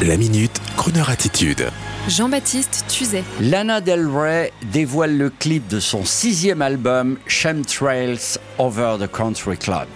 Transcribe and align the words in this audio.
La 0.00 0.16
minute, 0.16 0.60
Kroneur 0.76 1.10
attitude. 1.10 1.70
Jean-Baptiste 2.08 2.84
Tuzet. 2.86 3.24
Lana 3.40 3.80
Del 3.80 4.06
Rey 4.06 4.52
dévoile 4.70 5.18
le 5.18 5.28
clip 5.28 5.66
de 5.66 5.80
son 5.80 6.04
sixième 6.04 6.62
album, 6.62 7.18
Chemtrails 7.26 8.38
Over 8.58 8.96
the 9.00 9.10
Country 9.10 9.58
Club. 9.58 9.88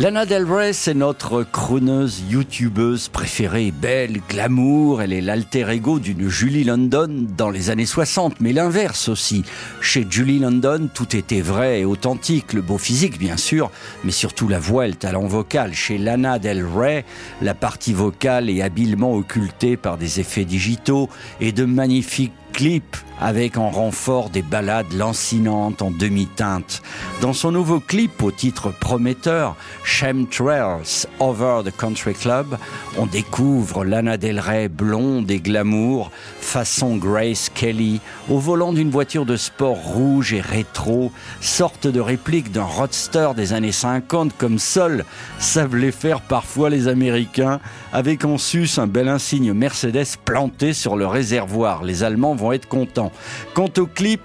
Lana 0.00 0.26
Del 0.26 0.44
Rey, 0.44 0.72
c'est 0.72 0.92
notre 0.92 1.44
crooneuse 1.44 2.24
youtubeuse 2.28 3.06
préférée, 3.06 3.70
belle, 3.70 4.20
glamour. 4.28 5.00
Elle 5.00 5.12
est 5.12 5.20
l'alter 5.20 5.70
ego 5.70 6.00
d'une 6.00 6.28
Julie 6.28 6.64
London 6.64 7.28
dans 7.36 7.48
les 7.48 7.70
années 7.70 7.86
60, 7.86 8.40
mais 8.40 8.52
l'inverse 8.52 9.08
aussi. 9.08 9.44
Chez 9.80 10.04
Julie 10.10 10.40
London, 10.40 10.88
tout 10.92 11.16
était 11.16 11.40
vrai 11.40 11.80
et 11.80 11.84
authentique, 11.84 12.54
le 12.54 12.60
beau 12.60 12.76
physique 12.76 13.20
bien 13.20 13.36
sûr, 13.36 13.70
mais 14.02 14.10
surtout 14.10 14.48
la 14.48 14.58
voix 14.58 14.86
et 14.86 14.90
le 14.90 14.96
talent 14.96 15.28
vocal. 15.28 15.72
Chez 15.74 15.96
Lana 15.96 16.40
Del 16.40 16.66
Rey, 16.66 17.04
la 17.40 17.54
partie 17.54 17.92
vocale 17.92 18.50
est 18.50 18.62
habilement 18.62 19.14
occultée 19.14 19.76
par 19.76 19.96
des 19.96 20.18
effets 20.18 20.44
digitaux 20.44 21.08
et 21.40 21.52
de 21.52 21.64
magnifiques 21.64 22.32
clips 22.54 22.96
avec 23.20 23.56
en 23.56 23.70
renfort 23.70 24.30
des 24.30 24.42
ballades 24.42 24.92
lancinantes 24.92 25.82
en 25.82 25.90
demi-teinte. 25.90 26.82
Dans 27.20 27.32
son 27.32 27.52
nouveau 27.52 27.80
clip 27.80 28.22
au 28.22 28.30
titre 28.30 28.72
prometteur, 28.72 29.56
Chemtrails 29.84 31.06
Over 31.20 31.62
the 31.64 31.76
Country 31.76 32.14
Club, 32.14 32.58
on 32.98 33.06
découvre 33.06 33.84
Lana 33.84 34.16
Del 34.16 34.40
Rey 34.40 34.68
blonde 34.68 35.30
et 35.30 35.38
glamour, 35.38 36.10
façon 36.40 36.96
Grace 36.96 37.50
Kelly, 37.54 38.00
au 38.28 38.38
volant 38.38 38.72
d'une 38.72 38.90
voiture 38.90 39.26
de 39.26 39.36
sport 39.36 39.76
rouge 39.76 40.32
et 40.32 40.40
rétro, 40.40 41.12
sorte 41.40 41.86
de 41.86 42.00
réplique 42.00 42.52
d'un 42.52 42.64
roadster 42.64 43.30
des 43.36 43.52
années 43.52 43.72
50 43.72 44.36
comme 44.36 44.58
seuls 44.58 45.04
savent 45.38 45.76
les 45.76 45.92
faire 45.92 46.20
parfois 46.20 46.68
les 46.68 46.88
Américains, 46.88 47.60
avec 47.92 48.24
en 48.24 48.38
sus 48.38 48.78
un 48.78 48.86
bel 48.86 49.08
insigne 49.08 49.52
Mercedes 49.52 50.16
planté 50.24 50.72
sur 50.72 50.96
le 50.96 51.06
réservoir. 51.06 51.84
Les 51.84 52.02
Allemands 52.02 52.34
vont 52.34 52.43
être 52.52 52.68
contents. 52.68 53.12
Quant 53.54 53.70
au 53.78 53.86
clip, 53.86 54.20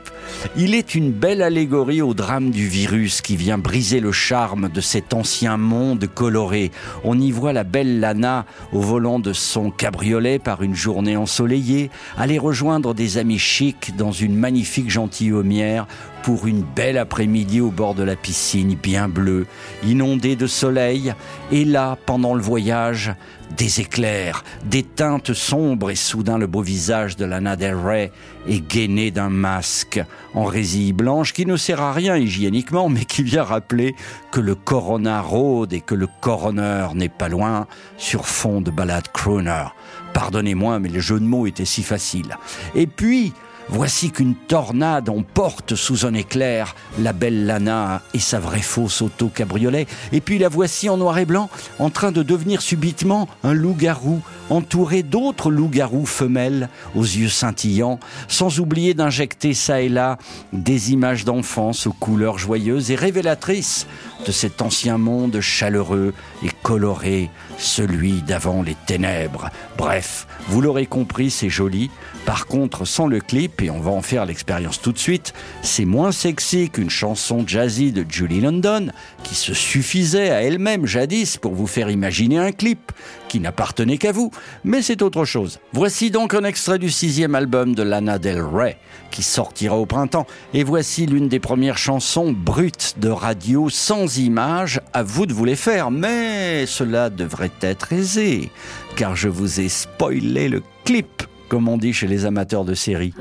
il 0.56 0.76
est 0.76 0.96
une 0.96 1.12
belle 1.12 1.42
allégorie 1.42 2.02
au 2.02 2.14
drame 2.14 2.52
du 2.52 2.68
virus 2.68 3.22
qui 3.22 3.36
vient 3.36 3.58
briser 3.58 4.00
le 4.00 4.12
charme 4.12 4.70
de 4.70 4.82
cet 4.82 5.14
ancien 5.14 5.58
monde 5.58 6.08
coloré. 6.14 6.72
On 7.04 7.20
y 7.20 7.32
voit 7.32 7.54
la 7.54 7.64
belle 7.64 8.00
Lana 8.00 8.46
au 8.72 8.80
volant 8.80 9.20
de 9.20 9.34
son 9.34 9.72
cabriolet 9.72 10.40
par 10.40 10.62
une 10.62 10.76
journée 10.76 11.18
ensoleillée, 11.18 11.90
aller 12.18 12.38
rejoindre 12.38 12.94
des 12.94 13.18
amis 13.18 13.40
chics 13.40 13.96
dans 13.98 14.12
une 14.12 14.36
magnifique 14.36 14.90
gentilhommière 14.90 15.88
pour 16.24 16.48
une 16.48 16.62
belle 16.62 16.98
après-midi 16.98 17.62
au 17.62 17.72
bord 17.72 17.96
de 17.96 18.04
la 18.04 18.16
piscine 18.16 18.76
bien 18.76 19.08
bleue, 19.08 19.46
inondée 19.84 20.36
de 20.36 20.48
soleil, 20.48 21.14
et 21.52 21.66
là, 21.66 21.98
pendant 22.06 22.34
le 22.34 22.42
voyage, 22.42 23.14
des 23.58 23.82
éclairs, 23.82 24.44
des 24.66 24.84
teintes 24.84 25.34
sombres 25.34 25.90
et 25.92 25.96
soudain 25.96 26.38
le 26.38 26.48
beau 26.48 26.62
visage 26.62 27.16
de 27.16 27.26
Lana 27.26 27.56
Del 27.56 27.76
Rey 27.76 28.12
est 28.48 28.66
gainé 28.66 29.12
d'un 29.12 29.30
masque 29.30 30.02
en 30.34 30.46
résille 30.46 30.94
blanche 30.94 31.34
qui 31.34 31.46
ne 31.46 31.58
sert 31.58 31.82
à 31.82 31.92
rien 31.92 32.16
hygiéniquement 32.16 32.90
mais 32.90 33.06
qui 33.06 33.24
vient 33.24 33.44
rappeler 33.44 33.96
que 34.32 34.40
le 34.40 34.56
corona 34.56 35.22
rôde 35.22 35.74
et 35.74 35.82
que 35.82 35.96
le 35.96 36.08
coroner 36.22 36.88
n'est 36.94 37.10
pas 37.10 37.28
loin 37.28 37.68
sur 37.98 38.28
fond 38.28 38.62
de 38.62 38.72
balade 38.72 39.08
crooner. 39.12 39.66
Pardonnez-moi 40.14 40.80
mais 40.80 40.90
le 40.90 41.00
jeu 41.00 41.20
de 41.20 41.26
mots 41.26 41.48
était 41.48 41.66
si 41.66 41.84
facile. 41.84 42.38
Et 42.76 42.88
puis, 42.88 43.34
Voici 43.72 44.10
qu'une 44.10 44.34
tornade 44.34 45.10
emporte 45.10 45.76
sous 45.76 46.08
un 46.08 46.16
éclair 46.16 46.76
la 46.98 47.14
belle 47.14 47.46
Lana 47.46 48.02
et 48.16 48.20
sa 48.20 48.40
vraie 48.40 48.62
fausse 48.62 49.04
auto-cabriolet. 49.04 49.86
Et 50.12 50.22
puis 50.22 50.40
la 50.40 50.50
voici 50.50 50.90
en 50.90 50.98
noir 50.98 51.20
et 51.20 51.26
blanc, 51.26 51.50
en 51.78 51.92
train 51.92 52.12
de 52.12 52.24
devenir 52.24 52.64
subitement 52.64 53.28
un 53.44 53.54
loup-garou, 53.54 54.22
entouré 54.50 55.04
d'autres 55.04 55.52
loups-garous 55.52 56.06
femelles 56.06 56.70
aux 56.96 57.04
yeux 57.04 57.30
scintillants, 57.30 58.00
sans 58.28 58.60
oublier 58.60 58.94
d'injecter 58.94 59.54
ça 59.54 59.82
et 59.82 59.90
là 59.90 60.18
des 60.54 60.92
images 60.92 61.26
d'enfance 61.26 61.88
aux 61.88 61.94
couleurs 61.94 62.38
joyeuses 62.38 62.92
et 62.92 62.96
révélatrices 62.96 63.88
de 64.26 64.32
cet 64.32 64.62
ancien 64.62 64.98
monde 64.98 65.40
chaleureux 65.40 66.14
et 66.44 66.50
coloré, 66.64 67.30
celui 67.58 68.22
d'avant 68.22 68.62
les 68.62 68.76
ténèbres. 68.86 69.50
Bref, 69.78 70.28
vous 70.48 70.62
l'aurez 70.62 70.86
compris, 70.86 71.30
c'est 71.30 71.50
joli. 71.50 71.90
Par 72.26 72.48
contre, 72.48 72.86
sans 72.86 73.08
le 73.08 73.22
clip, 73.22 73.62
et 73.62 73.70
on 73.70 73.80
va 73.80 73.92
en 73.92 74.02
faire 74.02 74.26
l'expérience 74.26 74.82
tout 74.82 74.92
de 74.92 75.00
suite, 75.00 75.34
c'est 75.62 75.86
moins 75.86 76.12
sexy 76.12 76.70
qu'une 76.70 76.90
chanson 76.90 77.44
jazzy 77.48 77.92
de 77.92 78.06
Julie 78.08 78.42
London, 78.42 78.92
qui 79.24 79.36
se 79.36 79.54
suffisait 79.54 80.30
à 80.30 80.42
elle-même 80.42 80.86
jadis 80.86 81.38
pour 81.38 81.56
vous 81.56 81.68
faire 81.68 81.90
imaginer 81.90 82.38
un 82.38 82.52
clip 82.52 82.92
qui 83.30 83.40
n'appartenait 83.40 83.98
qu'à 83.98 84.12
vous. 84.12 84.32
Mais 84.64 84.82
c'est 84.82 85.02
autre 85.02 85.26
chose. 85.26 85.60
Voici 85.74 86.12
donc 86.12 86.34
un 86.34 86.44
extrait 86.44 86.80
du 86.80 86.90
sixième 86.90 87.36
album 87.36 87.76
de 87.76 87.84
Lana 87.84 88.20
Del 88.20 88.42
Rey, 88.42 88.78
qui 89.12 89.24
sortira 89.24 89.78
au 89.78 89.86
printemps. 89.86 90.28
Et 90.54 90.64
voici 90.64 91.06
l'une 91.06 91.28
des 91.28 91.40
premières 91.40 91.78
chansons 91.78 92.32
brutes 92.32 92.96
de 92.98 93.10
radio 93.10 93.70
sans 93.70 94.18
images. 94.18 94.82
À 94.94 95.04
vous 95.04 95.26
de 95.26 95.34
vous 95.34 95.46
les 95.46 95.56
faire, 95.56 95.92
mais 95.92 96.66
cela 96.66 97.10
devrait 97.10 97.52
être 97.62 97.94
aisé, 97.94 98.52
car 98.96 99.16
je 99.16 99.30
vous 99.30 99.60
ai 99.60 99.70
spoilé 99.70 100.50
le 100.50 100.64
clip 100.86 101.24
comme 101.50 101.68
on 101.68 101.78
dit 101.78 101.92
chez 101.92 102.08
les 102.08 102.26
amateurs 102.26 102.64
de 102.64 102.76
séries. 102.76 103.14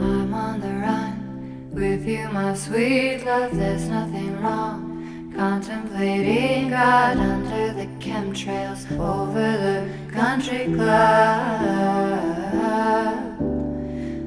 Country 10.38 10.72
club. 10.72 12.31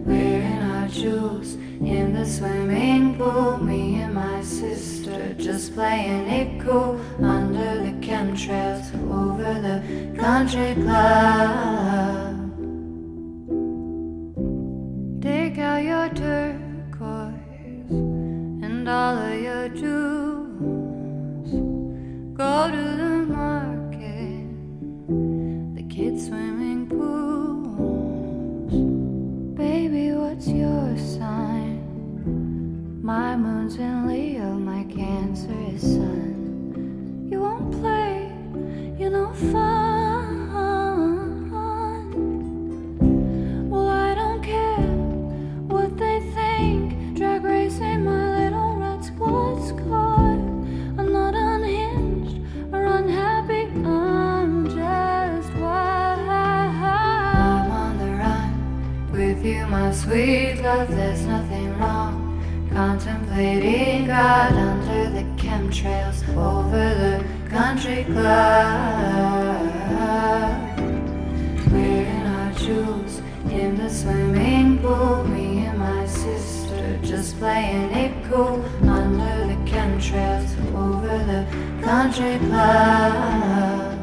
Wearing 0.06 0.62
our 0.62 0.88
jewels 0.90 1.54
in 1.54 2.14
the 2.14 2.26
swimming 2.26 3.16
pool, 3.18 3.58
me 3.60 4.02
and 4.02 4.14
my 4.16 4.42
sister 4.42 5.34
just 5.36 5.74
playing 5.74 6.28
it 6.28 6.62
cool 6.62 7.00
under 7.24 7.78
the 7.86 7.94
chemtrails 8.06 8.94
over 9.10 9.54
the 9.68 9.82
country 10.20 10.74
club. 10.84 12.36
Take 15.22 15.60
out 15.60 15.82
your 15.82 16.10
turquoise 16.10 17.90
and 17.90 18.90
all 18.90 19.18
of 19.18 19.40
your 19.40 19.70
jewels. 19.70 21.52
Go 22.38 22.70
to 22.70 22.84
the 22.98 23.11
moon's 33.42 33.76
in 33.78 34.08
Leo, 34.08 34.54
my 34.54 34.84
Cancer 34.84 35.56
is 35.74 35.82
Sun. 35.82 37.28
You 37.32 37.40
won't 37.40 37.72
play, 37.82 38.32
you're 39.00 39.10
no 39.10 39.34
fun. 39.34 40.52
Well, 43.72 43.90
I 43.90 44.14
don't 44.14 44.44
care 44.44 44.92
what 45.74 45.98
they 45.98 46.20
think. 46.36 47.18
Drag 47.18 47.44
racing 47.44 48.06
my 48.06 48.44
little 48.44 48.76
red 48.76 49.04
sports 49.04 49.72
car. 49.88 50.34
I'm 51.00 51.12
not 51.12 51.34
unhinged 51.34 52.42
or 52.72 52.86
unhappy, 52.86 53.64
I'm 53.84 54.66
just 54.70 55.52
wild. 55.56 56.20
I'm 56.30 57.72
on 57.72 57.98
the 57.98 58.12
run 58.22 59.12
with 59.12 59.44
you, 59.44 59.66
my 59.66 59.92
sweet 59.92 60.62
love, 60.62 60.90
there's 60.90 61.26
nothing 61.26 61.76
wrong. 61.80 62.31
Contemplating 62.74 64.08
God 64.08 64.54
under 64.54 65.10
the 65.10 65.24
chemtrails 65.36 66.24
over 66.38 66.96
the 66.96 67.24
country 67.50 68.06
club. 68.06 69.68
Wearing 71.72 72.26
our 72.28 72.54
jewels 72.54 73.22
in 73.52 73.76
the 73.76 73.90
swimming 73.90 74.78
pool, 74.80 75.24
me 75.26 75.66
and 75.66 75.80
my 75.80 76.06
sister 76.06 76.98
just 77.04 77.38
playing 77.40 77.92
it 77.92 78.14
cool 78.30 78.64
under 78.88 79.48
the 79.48 79.58
chemtrails 79.70 80.50
over 80.74 81.18
the 81.26 81.46
country 81.84 82.40
club. 82.48 83.98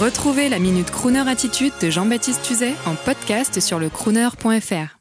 Retrouvez 0.00 0.48
la 0.48 0.58
Minute 0.58 0.90
Crooner 0.90 1.26
Attitude 1.28 1.72
de 1.80 1.88
Jean-Baptiste 1.88 2.42
Tuzet 2.42 2.74
en 2.84 2.94
podcast 2.94 3.60
sur 3.60 3.78
le 3.78 3.88
crooner.fr. 3.88 4.93